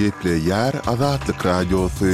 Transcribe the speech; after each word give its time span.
gepli 0.00 0.32
yer 0.48 0.72
azatlık 0.88 1.40
radyosu. 1.46 2.06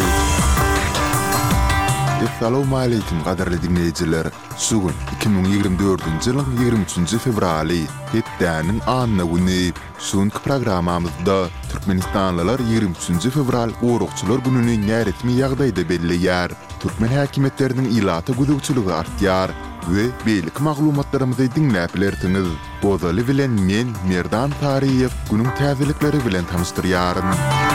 Assalamu 2.27 2.77
alaykum 2.77 3.21
qadarly 3.29 3.59
dinleyijiler. 3.65 4.27
Sugun 4.67 4.95
2024-nji 5.21 6.33
ýylyň 6.35 6.81
23-nji 6.83 7.21
fevraly, 7.27 7.83
hepdäniň 8.13 8.79
anyna 8.91 9.27
güni. 9.35 9.63
Sunk 10.09 10.41
programamyzda 10.47 11.37
Türkmenistanlylar 11.73 12.59
23-nji 12.73 13.31
fevral 13.37 13.71
Oruçlar 13.91 14.39
gününi 14.47 14.75
näretmi 14.89 15.37
ýagdaýda 15.43 15.87
belliýär. 15.93 16.57
Türkmen 16.83 17.13
häkimetleriniň 17.19 17.87
ilata 18.01 18.35
güdügçiligi 18.41 18.93
artýar 19.01 19.55
we 19.91 20.09
beýlik 20.27 20.59
maglumatlarymyzy 20.67 21.47
dinläp 21.57 21.95
bilersiňiz. 21.95 22.49
Bozaly 22.83 23.23
bilen 23.29 23.55
men 23.69 23.95
Merdan 24.11 24.51
Tariýew 24.65 25.13
günüň 25.31 25.53
täzelikleri 25.63 26.19
bilen 26.27 26.45
tanystyryaryn. 26.51 27.27
Müzik 27.31 27.66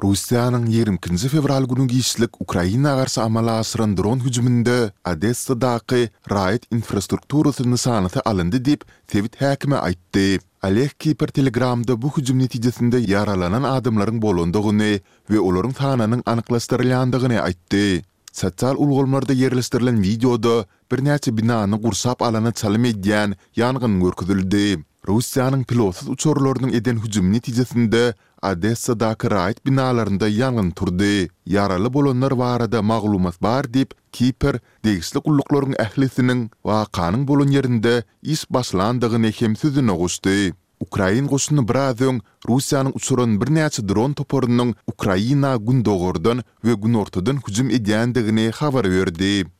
Rusiýanyň 0.00 0.64
20-nji 0.72 1.28
fevral 1.28 1.64
günü 1.68 1.84
giýişlik 1.92 2.32
Ukraina 2.40 2.96
garşy 2.96 3.20
amala 3.20 3.52
asyran 3.60 3.96
dron 3.96 4.20
hüjümünde 4.24 4.92
Odessa 5.12 5.54
daky 5.60 6.04
raýat 6.32 6.62
infrastrukturasy 6.76 7.62
nysanaty 7.68 8.20
alandy 8.24 8.56
diýip 8.68 8.80
Tewit 9.06 9.36
häkime 9.40 9.76
aýtdy. 9.80 10.40
Alek 10.68 10.94
Kiper 11.00 11.26
Telegramda 11.28 12.00
bu 12.02 12.08
hüjüm 12.16 12.38
netijesinde 12.38 12.96
yaralanan 12.98 13.62
adamlaryň 13.68 14.22
bolandygyny 14.22 15.00
we 15.28 15.40
olaryň 15.40 15.74
sananyň 15.76 16.22
anyklaşdyrylandygyny 16.26 17.36
aýtdy. 17.42 17.84
Sosial 18.32 18.76
ulgulmarda 18.80 19.32
yerleştirilen 19.32 20.02
videoda 20.02 20.64
bir 20.92 21.04
näçe 21.04 21.36
binany 21.36 21.76
gursap 21.76 22.22
alana 22.22 22.52
çalym 22.52 22.84
edýän 22.84 23.36
ýangyn 23.56 24.00
görküzildi. 24.00 24.80
Russiýanyň 25.08 25.64
pilotsuz 25.64 26.08
uçurlarynyň 26.12 26.72
eden 26.76 26.96
hüjüm 27.02 27.32
netijesinde 27.32 28.14
Adessa 28.42 28.94
da 29.00 29.14
kirayt 29.14 29.62
binalarında 29.66 30.28
yangın 30.28 30.70
turdi. 30.70 31.28
Yaralı 31.46 31.92
bolanlar 31.92 32.38
barada 32.38 32.82
maglumat 32.82 33.42
bar 33.42 33.74
dip, 33.74 33.90
kiper, 34.12 34.56
degisli 34.84 35.20
kullukların 35.20 35.74
ehlisinin 35.78 36.50
vaqanın 36.64 37.28
bolan 37.28 37.48
yerinde 37.48 38.02
is 38.22 38.44
baslandıgı 38.50 39.22
nekem 39.22 39.56
süzü 39.56 39.86
nogusdi. 39.86 40.54
Ukrayin 40.80 41.26
gusunu 41.28 41.68
braziyon, 41.68 42.20
Rusiyanın 42.48 42.92
usurun 42.94 43.40
bir 43.40 43.54
neyatsi 43.54 43.88
dron 43.88 44.12
toporunun 44.12 44.74
Ukraina 44.86 45.56
gün 45.56 45.84
doğurdan 45.84 46.42
ve 46.64 46.74
gün 46.74 46.94
ortadan 46.94 47.38
hücum 47.48 47.70
ediyan 47.70 48.14
berdi. 48.14 49.50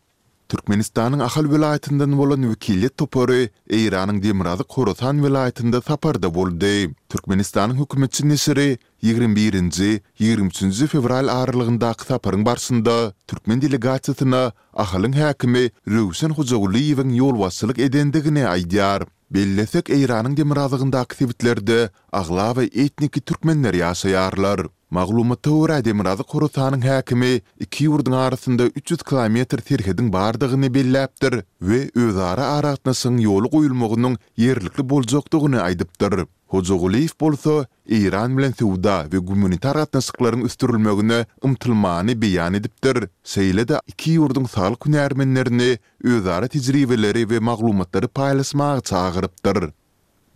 Türkmenistanyň 0.51 1.21
Ahal 1.29 1.47
vilayatyndan 1.53 2.15
bolan 2.19 2.43
wekili 2.51 2.89
topary 3.01 3.45
Eýranyň 3.77 4.17
Demirazy 4.23 4.65
Khorasan 4.73 5.21
vilayatynda 5.23 5.81
safarda 5.89 6.29
boldy. 6.35 6.91
Türkmenistanyň 7.09 7.79
hökümetçi 7.81 8.29
nesiri 8.29 8.79
21-nji 9.05 9.91
23-nji 10.21 10.89
fevral 10.95 11.29
aralygynda 11.37 11.93
saparyň 12.09 12.43
barşynda 12.49 12.97
türkmen 13.31 13.63
delegasiýasyna 13.63 14.43
Ahalyň 14.87 15.15
häkimi 15.23 15.63
Rüsen 15.95 16.35
Hojagulyýewiň 16.39 17.15
ýol 17.21 17.39
wasylyk 17.45 17.79
edendigini 17.87 18.43
aýdýar. 18.57 19.07
Bellesek 19.31 19.87
Eýranyň 20.01 20.35
Demirazygynda 20.43 21.07
aktivitlerde 21.07 21.79
aglaby 22.23 22.67
etniki 22.75 23.21
türkmenler 23.21 23.75
ýaşaýarlar. 23.85 24.67
Maglumat 24.97 25.43
töwür 25.47 25.71
adem 25.73 26.01
razı 26.05 26.25
Qurutanyň 26.33 26.83
häkimi 26.87 27.29
2 27.67 27.85
ýurduň 27.91 28.15
arasynda 28.25 28.65
300 28.81 29.05
kilometr 29.11 29.61
terhediň 29.69 30.09
bardygyny 30.17 30.71
bellepdir 30.77 31.37
we 31.69 31.79
öz 32.07 32.17
ara 32.31 32.49
araýatnasyň 32.57 33.21
ýoly 33.27 33.53
goýulmagynyň 33.55 34.17
ýerlikli 34.47 34.87
boljakdygyny 34.95 35.63
aýdypdyr. 35.67 36.25
Hojoğuliyev 36.57 37.15
bolsa 37.23 37.55
Iran 38.01 38.35
bilen 38.41 38.53
Suwda 38.59 38.97
we 39.13 39.19
gumanitar 39.31 39.79
ýardamlaryň 39.85 40.43
üstürilmegine 40.51 41.21
ümitlimany 41.47 42.19
beýan 42.25 42.59
edipdir. 42.63 43.05
Seýle 43.37 43.69
de 43.71 43.79
iki 43.95 44.19
ýurduň 44.19 44.51
sağlyk 44.57 44.91
hünärmenlerini 44.91 45.71
özara 46.03 46.49
tejribeleri 46.57 47.29
we 47.31 47.39
maglumatlary 47.39 48.09
paýlaşmagy 48.23 48.83
çagyrypdyr. 48.91 49.71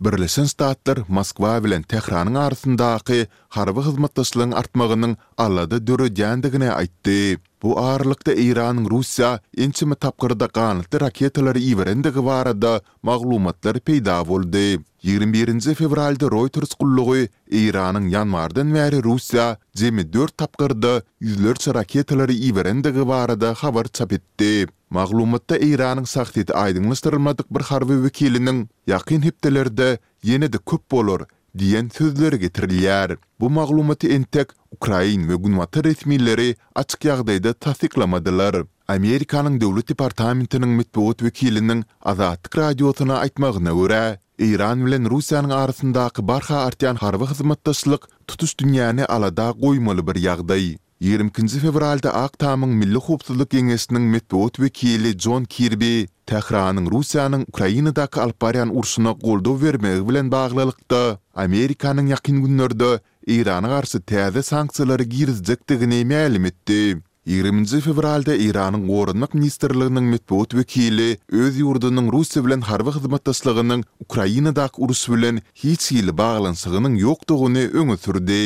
Birlisin 0.01 0.43
statlar 0.51 0.99
Moskva 1.07 1.55
bilen 1.63 1.83
Tehranyň 1.91 2.35
arasyndaky 2.35 3.25
harby 3.55 3.81
hyzmatdaşlygyň 3.87 4.53
artmagynyň 4.59 5.13
alady 5.39 5.77
döredigine 5.87 6.67
aýtdy. 6.69 7.37
Bu 7.63 7.79
aralykda 7.79 8.33
Iran, 8.35 8.81
Russiýa 8.91 9.39
ençimi 9.57 9.95
tapgyrda 9.95 10.49
gaňdy 10.57 10.99
raketalary 10.99 11.63
iýerinde 11.69 12.11
gowarda 12.11 12.81
maglumatlar 13.03 13.79
peýda 13.79 14.17
boldy. 14.27 14.81
21-nji 15.05 15.75
fevralda 15.79 16.27
Reuters 16.33 16.75
gullugy 16.79 17.29
Iranyň 17.51 18.11
ýanmardan 18.11 18.75
bäri 18.75 18.99
Russiýa 19.05 19.55
jemi 19.75 20.03
4 20.13 20.35
tapgyrda 20.43 20.97
ýüzlerçe 21.23 21.71
raketalary 21.73 22.35
iýerinde 22.49 22.91
gowarda 22.91 23.55
habar 23.55 23.87
çap 23.87 24.11
etdi. 24.13 24.67
Maglumatda 24.95 25.57
Iranyň 25.65 26.05
sahtyt 26.07 26.51
aýdyňlaşdyrmadyk 26.55 27.47
bir 27.55 27.63
harby 27.69 27.95
wekiliniň 28.05 28.59
ýakyn 28.91 29.25
hepdelerde 29.27 29.87
ýene 30.31 30.47
de 30.53 30.59
köp 30.71 30.85
bolar 30.93 31.25
diýen 31.61 31.89
sözleri 31.97 32.39
getirilýär. 32.45 33.15
Bu 33.39 33.49
maglumaty 33.57 34.13
entek 34.17 34.53
Ukrain 34.77 35.27
we 35.31 35.35
gunmata 35.47 35.83
resmiýetleri 35.89 36.47
açyk 36.83 37.09
ýagdaýda 37.09 37.53
tassyklamadylar. 37.67 38.61
Amerikanyň 38.95 39.59
döwlet 39.65 39.91
departamentiniň 39.91 40.71
mitbuat 40.79 41.27
wekiliniň 41.27 41.83
Azadlyk 42.13 42.55
radiosyna 42.63 43.19
aýtmagyna 43.25 43.75
görä, 43.81 44.03
Iran 44.51 44.85
bilen 44.87 45.11
Russiýanyň 45.11 45.51
arasyndaky 45.59 46.21
barha 46.31 46.63
artýan 46.69 47.01
harby 47.03 47.25
hyzmatdaşlyk 47.33 48.07
tutuş 48.29 48.51
dünýäni 48.63 49.03
alada 49.17 49.51
goýmaly 49.65 50.07
bir 50.11 50.17
ýagdaý. 50.23 50.67
20-nji 51.01 51.59
fevralda 51.59 52.11
Ak 52.15 52.39
Milli 52.57 52.95
Hupsuzlyk 52.95 53.49
Gengesiniň 53.49 54.01
Medvedew 54.13 54.63
wekili 54.63 55.11
John 55.19 55.45
Kirby 55.45 56.07
Tahranyň 56.25 56.87
Russiýanyň 56.87 57.43
Ukrainadaky 57.51 58.19
alparyan 58.21 58.69
urşuna 58.71 59.11
goldaw 59.11 59.59
bermegi 59.61 60.07
bilen 60.07 60.31
baglalykda 60.31 61.19
Amerikanyň 61.35 62.15
ýakyn 62.15 62.37
günlerde 62.45 62.99
Irany 63.27 63.67
garşy 63.67 63.99
täze 64.07 64.39
sanksiýalary 64.39 65.03
girizjekdigini 65.03 66.05
ma'lum 66.07 66.45
etdi. 66.49 67.03
20 67.25 67.81
fevralda 67.83 68.31
Iranyň 68.35 68.87
Gorunmak 68.87 69.33
ministrliginiň 69.33 70.03
medpowat 70.13 70.55
wekili 70.55 71.17
öz 71.27 71.53
ýurdunyň 71.59 72.07
Russiýa 72.07 72.45
bilen 72.47 72.61
harby 72.71 72.95
hyzmatdaşlygynyň 72.95 73.83
Ukrainadaky 73.99 74.79
urus 74.79 75.03
bilen 75.11 75.43
hiç 75.55 75.91
ýyly 75.91 76.15
baglanşygynyň 76.23 77.01
ýokdugyny 77.03 77.63
öňe 77.81 77.97
sürdi. 77.97 78.45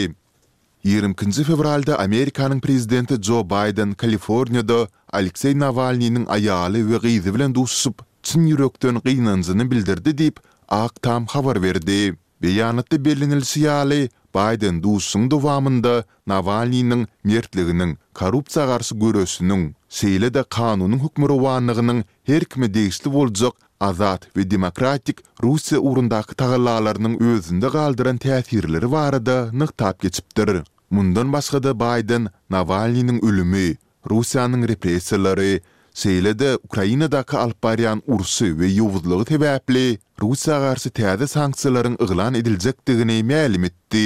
20 0.84 1.44
fevralda 1.44 2.00
Amerikanın 2.00 2.60
prezidenti 2.60 3.24
Joe 3.24 3.46
Biden 3.46 3.94
Kaliforniyada 3.94 4.88
Alexei 5.14 5.60
Navalny'nin 5.60 6.26
ayali 6.26 6.92
ve 6.92 7.00
qiydi 7.00 7.36
bilen 7.36 7.56
dusup, 7.56 8.00
çin 8.24 8.46
yürökdön 8.48 9.00
qiynancını 9.00 9.72
bildirdi 9.72 10.18
deb, 10.18 10.38
Ak 10.72 11.02
tam 11.02 11.26
xabar 11.26 11.62
verdi. 11.62 12.16
beýanaty 12.42 12.98
belinilse 13.06 13.60
ýaly 13.62 14.10
Biden 14.36 14.78
duşsyň 14.84 15.24
dowamında 15.34 15.94
Navalnyň 16.30 17.02
mertliginiň 17.30 17.92
korrupsiýa 18.20 18.66
garşy 18.72 18.96
güreşiniň 19.02 19.64
seýle 20.00 20.30
de 20.36 20.44
kanunyň 20.58 21.00
hukmrowanlygynyň 21.06 22.04
her 22.30 22.44
kimi 22.46 22.68
degişli 22.76 23.12
boljak 23.18 23.56
azat 23.80 24.22
we 24.38 24.44
demokratik 24.52 25.24
Russiýa 25.44 25.82
urundaky 25.90 26.36
tagallalarynyň 26.42 27.16
özünde 27.32 27.68
galdyran 27.78 28.18
täsirleri 28.18 28.92
barada 28.92 29.38
nyk 29.54 29.72
tap 29.78 30.00
geçipdir. 30.02 30.62
Mundan 30.90 31.34
başga 31.34 31.64
da 31.64 31.72
Biden 31.84 32.28
Navalnyň 32.50 33.20
ölümi, 33.28 33.76
Russiýanyň 34.10 34.62
repressiýalary, 34.72 35.62
Seýle 36.00 36.32
de 36.40 36.56
Ukrainadaky 36.64 37.36
Alparyan 37.38 38.00
barýan 38.00 38.20
urşy 38.20 38.56
we 38.60 38.70
ýuwudlygy 38.72 39.26
täbäpli 39.32 39.82
Russiýa 40.24 40.60
garşy 40.64 40.92
täze 40.96 41.28
sanksiýalaryň 41.36 41.98
iglan 42.06 42.36
ediljekdigini 42.40 43.18
ma'lum 43.32 43.66
etdi. 43.68 44.04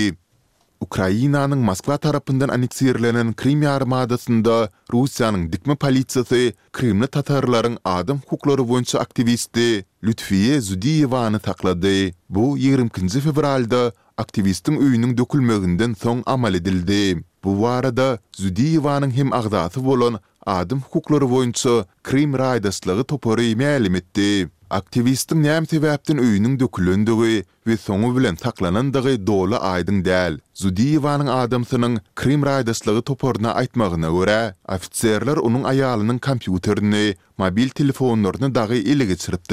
Ukrainanyň 0.82 1.62
Moskwa 1.68 1.98
tarapyndan 2.02 2.50
aneksiýerlenen 2.56 3.36
Krim 3.42 3.62
ýarmadasynda 3.68 4.58
Russiýanyň 4.94 5.44
dikme 5.54 5.76
polisiýasy 5.84 6.42
Krimli 6.74 7.08
tatarlaryň 7.14 7.78
adam 7.86 8.24
hukuklary 8.26 8.66
boýunça 8.72 8.98
aktivisti 9.06 9.84
Lütfiýe 10.02 10.58
Zudiýewany 10.72 11.44
taklady. 11.46 12.16
Bu 12.26 12.58
20-nji 12.58 13.22
fevralda 13.30 13.92
aktivistin 14.26 14.82
öýüniň 14.82 15.14
dökülmeginden 15.22 15.94
soň 16.02 16.26
amal 16.26 16.58
edildi. 16.58 17.22
Bu 17.44 17.54
warada 17.62 18.18
Zudiýewanyň 18.42 19.12
hem 19.20 19.30
agdaty 19.34 19.80
bolan 19.86 20.16
adım 20.46 20.82
hukukları 20.82 21.30
boyunca 21.30 21.70
krim 22.04 22.34
raydaslığı 22.34 23.04
topori 23.04 23.56
mealim 23.56 23.96
etdi. 23.96 24.50
Aktivistin 24.74 25.44
näme 25.44 25.66
sebäpden 25.68 26.18
öýüniň 26.18 26.58
dökülendigi 26.60 27.44
we 27.66 27.78
soňu 27.78 28.10
bilen 28.18 28.36
taklanandygy 28.36 29.16
dola 29.28 29.58
aýdyň 29.74 30.00
däl. 30.08 30.40
Zudiýewanyň 30.64 31.30
adamsynyň 31.36 32.00
krim 32.16 32.42
raýdaslygy 32.42 33.04
toporuna 33.10 33.52
aýtmagyna 33.62 34.10
görä, 34.16 34.40
ofitserler 34.76 35.38
onuň 35.46 35.64
aýalynyň 35.74 36.18
kompýuterini, 36.28 37.06
mobil 37.38 37.70
telefonlaryny 37.70 38.50
dagy 38.56 38.80
ele 38.94 39.06
geçiripdi. 39.12 39.52